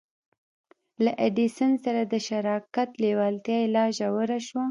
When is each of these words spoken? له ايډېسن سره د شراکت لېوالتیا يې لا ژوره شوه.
له 1.03 1.11
ايډېسن 1.23 1.71
سره 1.85 2.01
د 2.13 2.15
شراکت 2.27 2.89
لېوالتیا 3.03 3.57
يې 3.61 3.67
لا 3.75 3.85
ژوره 3.97 4.39
شوه. 4.47 4.59